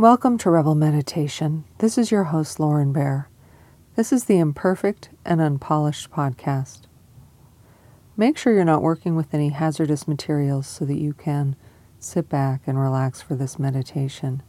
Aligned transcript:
Welcome 0.00 0.38
to 0.38 0.50
Rebel 0.50 0.74
Meditation. 0.74 1.64
This 1.76 1.98
is 1.98 2.10
your 2.10 2.24
host, 2.24 2.58
Lauren 2.58 2.90
Bear. 2.90 3.28
This 3.96 4.14
is 4.14 4.24
the 4.24 4.38
Imperfect 4.38 5.10
and 5.26 5.42
Unpolished 5.42 6.10
podcast. 6.10 6.84
Make 8.16 8.38
sure 8.38 8.54
you're 8.54 8.64
not 8.64 8.80
working 8.80 9.14
with 9.14 9.34
any 9.34 9.50
hazardous 9.50 10.08
materials 10.08 10.66
so 10.66 10.86
that 10.86 10.96
you 10.96 11.12
can 11.12 11.54
sit 11.98 12.30
back 12.30 12.62
and 12.66 12.80
relax 12.80 13.20
for 13.20 13.34
this 13.34 13.58
meditation. 13.58 14.42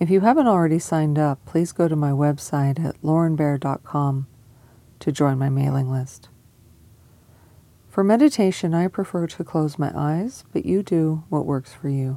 If 0.00 0.08
you 0.08 0.20
haven't 0.20 0.48
already 0.48 0.78
signed 0.78 1.18
up, 1.18 1.44
please 1.44 1.72
go 1.72 1.86
to 1.86 1.94
my 1.94 2.12
website 2.12 2.82
at 2.82 2.98
laurenbear.com 3.02 4.28
to 5.00 5.12
join 5.12 5.36
my 5.36 5.50
mailing 5.50 5.90
list. 5.90 6.30
For 7.90 8.02
meditation, 8.02 8.72
I 8.72 8.88
prefer 8.88 9.26
to 9.26 9.44
close 9.44 9.78
my 9.78 9.92
eyes, 9.94 10.44
but 10.54 10.64
you 10.64 10.82
do 10.82 11.24
what 11.28 11.44
works 11.44 11.74
for 11.74 11.90
you. 11.90 12.16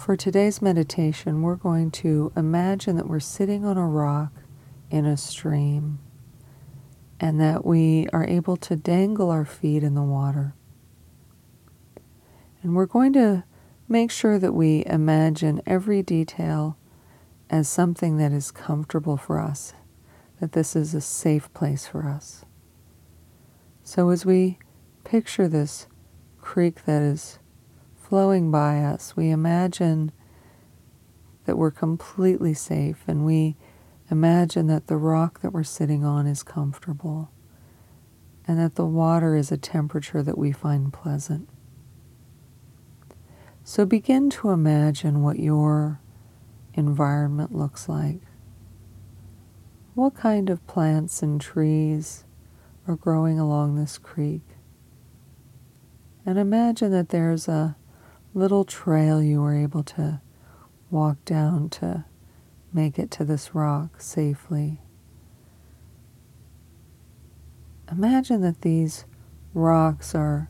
For 0.00 0.16
today's 0.16 0.62
meditation, 0.62 1.42
we're 1.42 1.56
going 1.56 1.90
to 1.90 2.32
imagine 2.34 2.96
that 2.96 3.06
we're 3.06 3.20
sitting 3.20 3.66
on 3.66 3.76
a 3.76 3.86
rock 3.86 4.32
in 4.90 5.04
a 5.04 5.18
stream 5.18 5.98
and 7.20 7.38
that 7.38 7.66
we 7.66 8.08
are 8.10 8.24
able 8.24 8.56
to 8.56 8.76
dangle 8.76 9.28
our 9.28 9.44
feet 9.44 9.82
in 9.82 9.94
the 9.94 10.02
water. 10.02 10.54
And 12.62 12.74
we're 12.74 12.86
going 12.86 13.12
to 13.12 13.44
make 13.90 14.10
sure 14.10 14.38
that 14.38 14.54
we 14.54 14.86
imagine 14.86 15.60
every 15.66 16.02
detail 16.02 16.78
as 17.50 17.68
something 17.68 18.16
that 18.16 18.32
is 18.32 18.50
comfortable 18.50 19.18
for 19.18 19.38
us, 19.38 19.74
that 20.40 20.52
this 20.52 20.74
is 20.74 20.94
a 20.94 21.02
safe 21.02 21.52
place 21.52 21.86
for 21.86 22.08
us. 22.08 22.46
So 23.84 24.08
as 24.08 24.24
we 24.24 24.60
picture 25.04 25.46
this 25.46 25.88
creek 26.40 26.86
that 26.86 27.02
is 27.02 27.38
flowing 28.10 28.50
by 28.50 28.80
us, 28.80 29.14
we 29.16 29.30
imagine 29.30 30.10
that 31.44 31.56
we're 31.56 31.70
completely 31.70 32.52
safe 32.52 33.04
and 33.06 33.24
we 33.24 33.54
imagine 34.10 34.66
that 34.66 34.88
the 34.88 34.96
rock 34.96 35.40
that 35.42 35.52
we're 35.52 35.62
sitting 35.62 36.04
on 36.04 36.26
is 36.26 36.42
comfortable 36.42 37.30
and 38.48 38.58
that 38.58 38.74
the 38.74 38.84
water 38.84 39.36
is 39.36 39.52
a 39.52 39.56
temperature 39.56 40.24
that 40.24 40.36
we 40.36 40.50
find 40.50 40.92
pleasant. 40.92 41.48
So 43.62 43.86
begin 43.86 44.28
to 44.30 44.50
imagine 44.50 45.22
what 45.22 45.38
your 45.38 46.00
environment 46.74 47.54
looks 47.54 47.88
like. 47.88 48.22
What 49.94 50.16
kind 50.16 50.50
of 50.50 50.66
plants 50.66 51.22
and 51.22 51.40
trees 51.40 52.24
are 52.88 52.96
growing 52.96 53.38
along 53.38 53.76
this 53.76 53.98
creek? 53.98 54.42
And 56.26 56.40
imagine 56.40 56.90
that 56.90 57.10
there's 57.10 57.46
a 57.46 57.76
little 58.34 58.64
trail 58.64 59.22
you 59.22 59.40
were 59.40 59.56
able 59.56 59.82
to 59.82 60.20
walk 60.90 61.24
down 61.24 61.68
to 61.68 62.04
make 62.72 62.98
it 62.98 63.10
to 63.10 63.24
this 63.24 63.54
rock 63.54 64.00
safely. 64.00 64.80
Imagine 67.90 68.40
that 68.42 68.62
these 68.62 69.04
rocks 69.52 70.14
are 70.14 70.48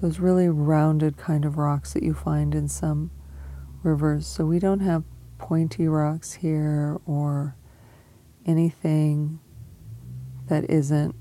those 0.00 0.18
really 0.18 0.48
rounded 0.48 1.16
kind 1.16 1.44
of 1.44 1.58
rocks 1.58 1.92
that 1.92 2.02
you 2.02 2.14
find 2.14 2.54
in 2.54 2.68
some 2.68 3.10
rivers. 3.82 4.26
So 4.26 4.46
we 4.46 4.58
don't 4.58 4.80
have 4.80 5.04
pointy 5.38 5.86
rocks 5.86 6.34
here 6.34 6.98
or 7.04 7.56
anything 8.46 9.40
that 10.48 10.68
isn't 10.70 11.14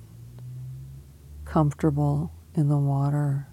comfortable 1.44 2.32
in 2.56 2.70
the 2.70 2.78
water. 2.78 3.48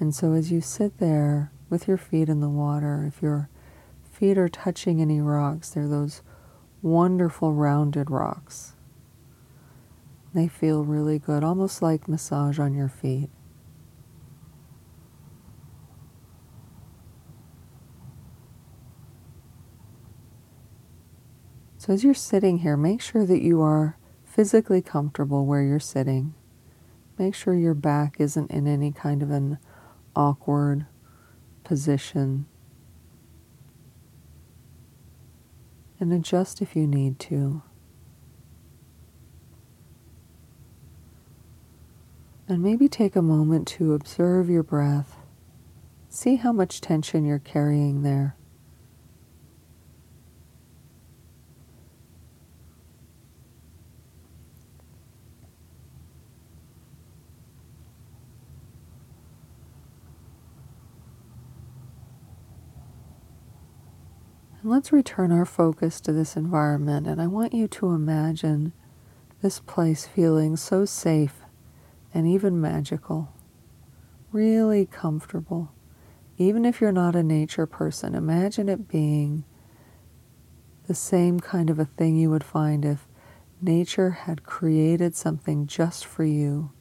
And 0.00 0.14
so 0.14 0.32
as 0.32 0.50
you 0.50 0.60
sit 0.60 0.98
there 0.98 1.52
with 1.70 1.88
your 1.88 1.96
feet 1.96 2.28
in 2.28 2.40
the 2.40 2.48
water, 2.48 3.04
if 3.06 3.22
your 3.22 3.48
feet 4.10 4.36
are 4.38 4.48
touching 4.48 5.00
any 5.00 5.20
rocks, 5.20 5.70
they're 5.70 5.88
those 5.88 6.22
wonderful 6.82 7.52
rounded 7.52 8.10
rocks. 8.10 8.74
They 10.34 10.48
feel 10.48 10.84
really 10.84 11.18
good, 11.18 11.44
almost 11.44 11.80
like 11.80 12.08
massage 12.08 12.58
on 12.58 12.74
your 12.74 12.88
feet. 12.88 13.30
So, 21.78 21.92
as 21.92 22.02
you're 22.02 22.14
sitting 22.14 22.58
here, 22.58 22.78
make 22.78 23.02
sure 23.02 23.26
that 23.26 23.42
you 23.42 23.60
are 23.60 23.98
physically 24.24 24.80
comfortable 24.80 25.44
where 25.44 25.62
you're 25.62 25.78
sitting. 25.78 26.34
Make 27.18 27.34
sure 27.34 27.54
your 27.54 27.74
back 27.74 28.16
isn't 28.18 28.50
in 28.50 28.66
any 28.66 28.90
kind 28.90 29.22
of 29.22 29.30
an 29.30 29.58
awkward 30.16 30.86
position. 31.64 32.46
And 36.00 36.12
adjust 36.12 36.60
if 36.60 36.76
you 36.76 36.86
need 36.86 37.18
to. 37.20 37.62
And 42.46 42.62
maybe 42.62 42.88
take 42.88 43.16
a 43.16 43.22
moment 43.22 43.66
to 43.68 43.94
observe 43.94 44.50
your 44.50 44.62
breath. 44.62 45.16
See 46.08 46.36
how 46.36 46.52
much 46.52 46.80
tension 46.80 47.24
you're 47.24 47.38
carrying 47.38 48.02
there. 48.02 48.36
Let's 64.66 64.92
return 64.92 65.30
our 65.30 65.44
focus 65.44 66.00
to 66.00 66.12
this 66.14 66.38
environment. 66.38 67.06
And 67.06 67.20
I 67.20 67.26
want 67.26 67.52
you 67.52 67.68
to 67.68 67.90
imagine 67.90 68.72
this 69.42 69.60
place 69.60 70.06
feeling 70.06 70.56
so 70.56 70.86
safe 70.86 71.42
and 72.14 72.26
even 72.26 72.58
magical, 72.58 73.30
really 74.32 74.86
comfortable. 74.86 75.74
Even 76.38 76.64
if 76.64 76.80
you're 76.80 76.92
not 76.92 77.14
a 77.14 77.22
nature 77.22 77.66
person, 77.66 78.14
imagine 78.14 78.70
it 78.70 78.88
being 78.88 79.44
the 80.86 80.94
same 80.94 81.40
kind 81.40 81.68
of 81.68 81.78
a 81.78 81.84
thing 81.84 82.16
you 82.16 82.30
would 82.30 82.42
find 82.42 82.86
if 82.86 83.06
nature 83.60 84.10
had 84.12 84.44
created 84.44 85.14
something 85.14 85.66
just 85.66 86.06
for 86.06 86.24
you 86.24 86.72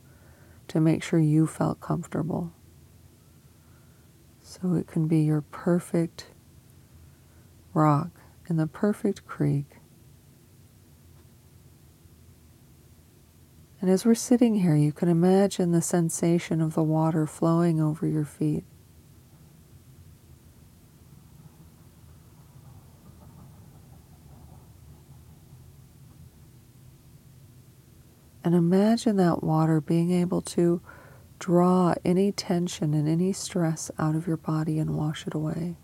to 0.70 0.80
make 0.80 1.04
sure 1.04 1.20
you 1.20 1.46
felt 1.46 1.82
comfortable. 1.82 2.54
So 4.42 4.74
it 4.76 4.88
can 4.88 5.10
be 5.10 5.20
your 5.20 5.42
perfect 5.42 6.28
rock 7.74 8.10
in 8.50 8.58
the 8.58 8.68
perfect 8.68 9.26
creek. 9.26 9.78
And 13.82 13.90
as 13.92 14.06
we're 14.06 14.16
sitting 14.16 14.56
here, 14.56 14.76
you 14.76 14.94
can 14.94 15.10
imagine 15.10 15.72
the 15.72 15.82
sensation 15.82 16.62
of 16.62 16.74
the 16.74 16.84
water 16.84 17.28
flowing 17.28 17.82
over 17.82 18.08
your 18.08 18.24
feet. 18.24 18.64
And 28.42 28.56
imagine 28.56 29.18
that 29.18 29.44
water 29.44 29.82
being 29.82 30.12
able 30.12 30.42
to 30.42 30.82
draw 31.40 31.94
any 32.06 32.32
tension 32.32 32.94
and 32.94 33.08
any 33.08 33.34
stress 33.34 33.92
out 33.98 34.16
of 34.16 34.28
your 34.28 34.38
body 34.38 34.80
and 34.80 34.96
wash 34.96 35.28
it 35.28 35.34
away. 35.34 35.76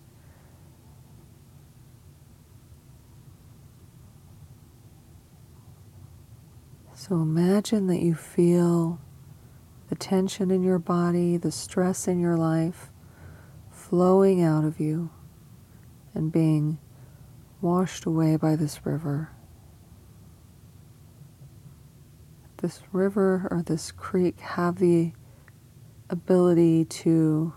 So 7.09 7.15
imagine 7.15 7.87
that 7.87 8.03
you 8.03 8.13
feel 8.13 9.01
the 9.87 9.95
tension 9.95 10.51
in 10.51 10.61
your 10.61 10.77
body, 10.77 11.37
the 11.37 11.51
stress 11.51 12.07
in 12.07 12.19
your 12.19 12.37
life 12.37 12.91
flowing 13.71 14.43
out 14.43 14.63
of 14.63 14.79
you 14.79 15.09
and 16.13 16.31
being 16.31 16.77
washed 17.61 18.05
away 18.05 18.35
by 18.35 18.55
this 18.55 18.85
river. 18.85 19.31
This 22.57 22.79
river 22.91 23.47
or 23.49 23.63
this 23.63 23.91
creek 23.91 24.39
have 24.41 24.77
the 24.77 25.13
ability 26.11 26.85
to 26.85 27.53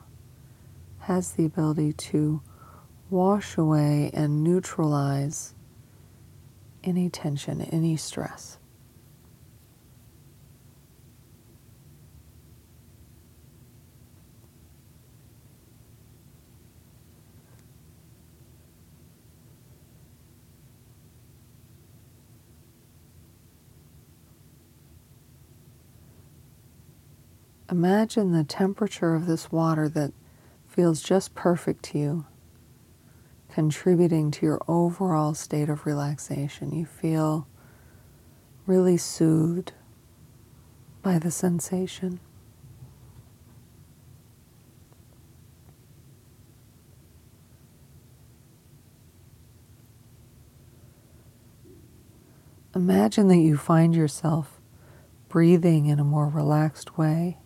has 1.00 1.32
the 1.32 1.44
ability 1.44 1.92
to 1.92 2.40
wash 3.10 3.58
away 3.58 4.10
and 4.14 4.42
neutralize 4.42 5.54
any 6.82 7.10
tension, 7.10 7.60
any 7.60 7.98
stress. 7.98 8.58
Imagine 27.72 28.32
the 28.32 28.44
temperature 28.44 29.14
of 29.14 29.24
this 29.26 29.50
water 29.50 29.88
that 29.88 30.12
feels 30.68 31.02
just 31.02 31.34
perfect 31.34 31.82
to 31.84 31.98
you. 31.98 32.26
contributing 33.52 34.30
to 34.30 34.46
your 34.46 34.62
overall 34.66 35.34
state 35.34 35.68
of 35.68 35.84
relaxation. 35.86 36.72
You 36.72 36.86
feel 36.86 37.46
really 38.66 38.96
soothed 38.96 39.72
by 41.02 41.18
the 41.18 41.30
sensation. 41.30 42.20
Imagine 52.74 53.28
that 53.28 53.36
you 53.36 53.58
find 53.58 53.94
yourself 53.94 54.58
breathing 55.28 55.86
in 55.86 55.98
a 56.00 56.04
more 56.04 56.28
relaxed 56.28 56.96
way. 56.96 57.36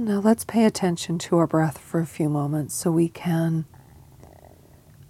Now 0.00 0.18
let's 0.20 0.46
pay 0.46 0.64
attention 0.64 1.18
to 1.18 1.36
our 1.36 1.46
breath 1.46 1.76
for 1.76 2.00
a 2.00 2.06
few 2.06 2.30
moments 2.30 2.74
so 2.74 2.90
we 2.90 3.10
can 3.10 3.66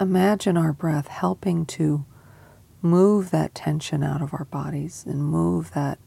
imagine 0.00 0.56
our 0.56 0.72
breath 0.72 1.06
helping 1.06 1.64
to 1.66 2.04
move 2.82 3.30
that 3.30 3.54
tension 3.54 4.02
out 4.02 4.20
of 4.20 4.34
our 4.34 4.46
bodies 4.46 5.04
and 5.06 5.24
move 5.24 5.74
that 5.74 6.00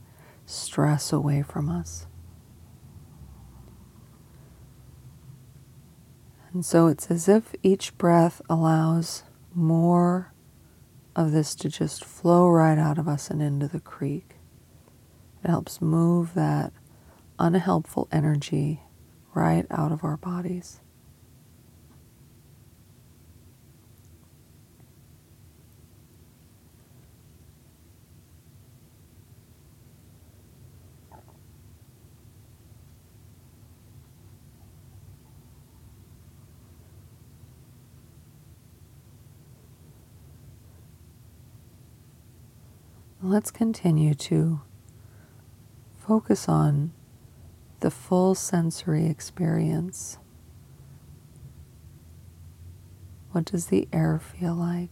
stress 0.46 1.14
away 1.14 1.44
from 1.44 1.70
us. 1.70 2.08
And 6.52 6.66
so 6.66 6.88
it's 6.88 7.10
as 7.10 7.30
if 7.30 7.56
each 7.64 7.98
breath 7.98 8.42
allows 8.50 9.24
more 9.56 10.34
of 11.16 11.32
this 11.32 11.56
to 11.56 11.70
just 11.70 12.04
flow 12.04 12.50
right 12.50 12.78
out 12.78 12.98
of 12.98 13.08
us 13.08 13.30
and 13.30 13.42
into 13.42 13.70
the 13.70 13.80
creek. 13.80 14.36
It 15.42 15.48
helps 15.48 15.82
move 15.82 16.34
that 16.34 16.74
unhelpful 17.40 18.08
energy 18.12 18.82
right 19.34 19.66
out 19.72 19.92
of 19.92 20.04
our 20.04 20.18
bodies. 20.18 20.80
Let's 43.22 43.52
continue 43.52 44.14
to 44.16 44.60
focus 45.98 46.50
on 46.50 46.92
the 47.84 47.92
full 47.92 48.34
sensory 48.34 49.08
experience. 49.08 50.18
What 53.32 53.44
does 53.44 53.66
the 53.66 53.90
air 53.92 54.20
feel 54.20 54.56
like? 54.56 54.90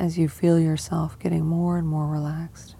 As 0.00 0.18
you 0.18 0.28
feel 0.28 0.58
yourself 0.58 1.16
getting 1.16 1.46
more 1.46 1.78
and 1.78 1.86
more 1.86 2.08
relaxed. 2.08 2.74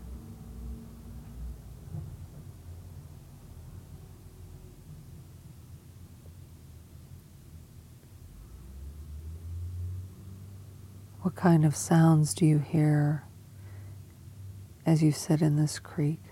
What 11.20 11.36
kind 11.36 11.64
of 11.64 11.76
sounds 11.76 12.34
do 12.34 12.44
you 12.44 12.58
hear 12.58 13.22
as 14.84 15.00
you 15.00 15.12
sit 15.12 15.40
in 15.40 15.54
this 15.54 15.78
creek? 15.78 16.31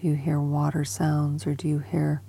Do 0.00 0.08
you 0.08 0.14
hear 0.14 0.38
water 0.38 0.84
sounds 0.84 1.46
or 1.46 1.54
do 1.54 1.66
you 1.66 1.78
hear 1.78 2.20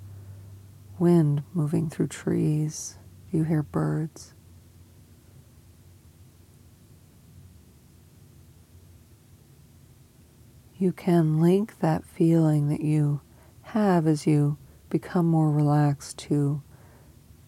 wind 0.98 1.42
moving 1.52 1.90
through 1.90 2.08
trees? 2.08 2.96
Do 3.30 3.36
you 3.36 3.44
hear 3.44 3.62
birds? 3.62 4.32
You 10.78 10.92
can 10.92 11.40
link 11.42 11.80
that 11.80 12.06
feeling 12.06 12.68
that 12.68 12.80
you 12.80 13.20
have 13.62 14.06
as 14.06 14.26
you 14.26 14.56
become 14.88 15.26
more 15.26 15.50
relaxed 15.50 16.16
to 16.18 16.62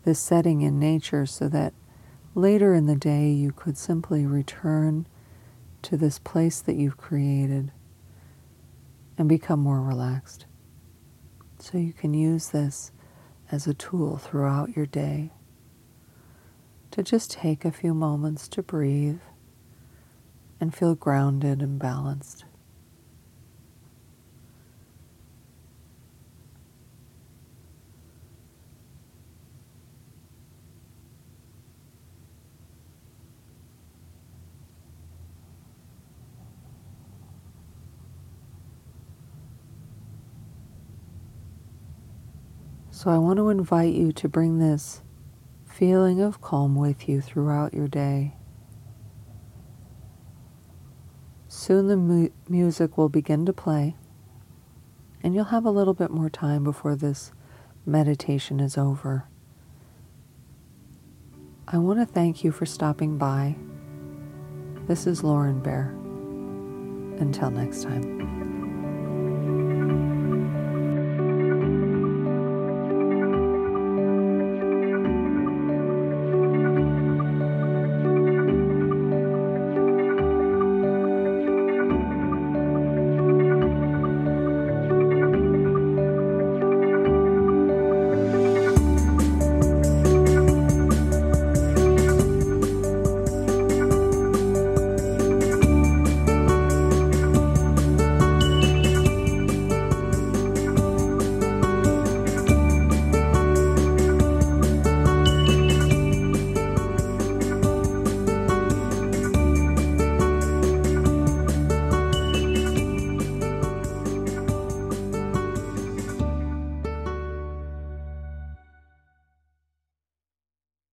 this 0.04 0.18
setting 0.18 0.60
in 0.60 0.78
nature 0.78 1.24
so 1.24 1.48
that 1.48 1.72
later 2.34 2.74
in 2.74 2.84
the 2.84 2.96
day 2.96 3.30
you 3.30 3.52
could 3.52 3.78
simply 3.78 4.26
return 4.26 5.06
to 5.82 5.96
this 5.96 6.18
place 6.18 6.60
that 6.60 6.76
you've 6.76 6.98
created 6.98 7.72
and 9.20 9.28
become 9.28 9.60
more 9.60 9.82
relaxed. 9.82 10.46
So 11.58 11.76
you 11.76 11.92
can 11.92 12.14
use 12.14 12.48
this 12.48 12.90
as 13.52 13.66
a 13.66 13.74
tool 13.74 14.16
throughout 14.16 14.74
your 14.74 14.86
day 14.86 15.30
to 16.90 17.02
just 17.02 17.30
take 17.30 17.66
a 17.66 17.70
few 17.70 17.92
moments 17.92 18.48
to 18.48 18.62
breathe 18.62 19.20
and 20.58 20.74
feel 20.74 20.94
grounded 20.94 21.60
and 21.60 21.78
balanced. 21.78 22.46
So 43.00 43.08
I 43.08 43.16
want 43.16 43.38
to 43.38 43.48
invite 43.48 43.94
you 43.94 44.12
to 44.12 44.28
bring 44.28 44.58
this 44.58 45.00
feeling 45.64 46.20
of 46.20 46.42
calm 46.42 46.74
with 46.74 47.08
you 47.08 47.22
throughout 47.22 47.72
your 47.72 47.88
day. 47.88 48.34
Soon 51.48 51.88
the 51.88 51.96
mu- 51.96 52.28
music 52.46 52.98
will 52.98 53.08
begin 53.08 53.46
to 53.46 53.54
play, 53.54 53.96
and 55.22 55.34
you'll 55.34 55.44
have 55.44 55.64
a 55.64 55.70
little 55.70 55.94
bit 55.94 56.10
more 56.10 56.28
time 56.28 56.62
before 56.62 56.94
this 56.94 57.32
meditation 57.86 58.60
is 58.60 58.76
over. 58.76 59.24
I 61.66 61.78
want 61.78 62.00
to 62.00 62.04
thank 62.04 62.44
you 62.44 62.52
for 62.52 62.66
stopping 62.66 63.16
by. 63.16 63.56
This 64.88 65.06
is 65.06 65.24
Lauren 65.24 65.60
Bear. 65.60 65.86
Until 67.18 67.50
next 67.50 67.82
time. 67.82 68.59